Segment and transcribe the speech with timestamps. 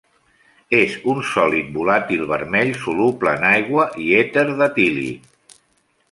[0.75, 5.29] És un sòlid volàtil vermell soluble en aigua i èter d'etílic.